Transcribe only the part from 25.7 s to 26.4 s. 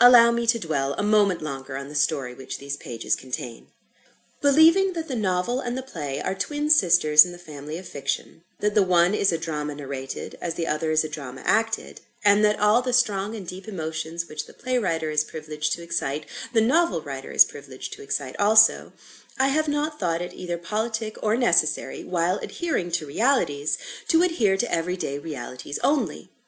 only.